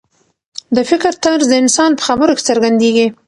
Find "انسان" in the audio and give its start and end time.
1.63-1.91